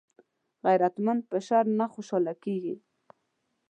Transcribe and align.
غیرتمند 0.65 1.21
په 1.29 1.37
شر 1.47 1.65
نه 1.79 1.85
خوشحاله 1.93 2.33
کېږي 2.43 2.75